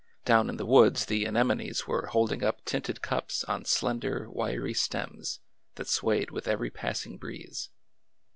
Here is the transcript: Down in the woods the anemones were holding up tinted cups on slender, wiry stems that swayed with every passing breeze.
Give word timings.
Down 0.25 0.49
in 0.49 0.57
the 0.57 0.65
woods 0.65 1.05
the 1.05 1.25
anemones 1.27 1.85
were 1.85 2.07
holding 2.07 2.43
up 2.43 2.65
tinted 2.65 3.03
cups 3.03 3.43
on 3.43 3.65
slender, 3.65 4.27
wiry 4.31 4.73
stems 4.73 5.41
that 5.75 5.87
swayed 5.89 6.31
with 6.31 6.47
every 6.47 6.71
passing 6.71 7.19
breeze. 7.19 7.69